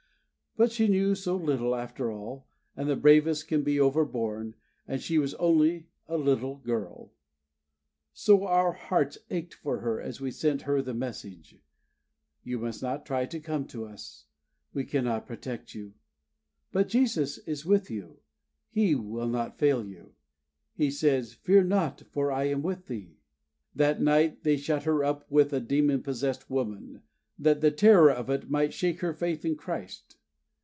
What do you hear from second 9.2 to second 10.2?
ached for her as